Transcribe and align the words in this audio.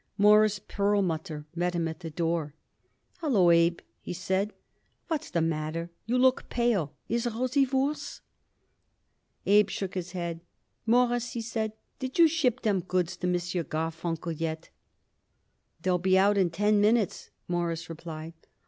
Morris 0.17 0.57
Perlmutter 0.57 1.45
met 1.53 1.75
him 1.75 1.87
at 1.87 1.99
the 1.99 2.09
door. 2.09 2.55
"Hallo, 3.19 3.51
Abe," 3.51 3.81
he 3.99 4.15
cried. 4.15 4.51
"What's 5.09 5.29
the 5.29 5.41
matter? 5.41 5.91
You 6.07 6.17
look 6.17 6.49
pale. 6.49 6.95
Is 7.07 7.27
Rosie 7.27 7.67
worse?" 7.67 8.21
Abe 9.45 9.69
shook 9.69 9.93
his 9.93 10.13
head. 10.13 10.41
"Mawruss," 10.87 11.33
he 11.33 11.41
said, 11.41 11.73
"did 11.99 12.17
you 12.17 12.27
ship 12.27 12.61
them 12.63 12.79
goods 12.79 13.15
to 13.17 13.27
M. 13.27 13.33
Garfunkel 13.35 14.31
yet?" 14.31 14.71
"They'll 15.83 15.99
be 15.99 16.17
out 16.17 16.35
in 16.35 16.49
ten 16.49 16.81
minutes," 16.81 17.29
Morris 17.47 17.87
replied. 17.87 18.33